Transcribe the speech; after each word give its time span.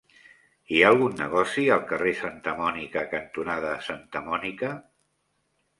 Hi 0.75 0.79
ha 0.81 0.87
algun 0.93 1.13
negoci 1.19 1.65
al 1.75 1.83
carrer 1.91 2.15
Santa 2.23 2.57
Mònica 2.63 3.07
cantonada 3.15 3.79
Santa 3.91 4.27
Mònica? 4.31 4.77